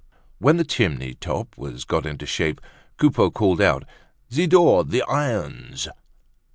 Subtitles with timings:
[0.39, 2.59] When the chimney top was got into shape,
[2.97, 3.85] Coupeau called out:
[4.33, 4.83] "Zidore!
[4.83, 5.87] The irons!"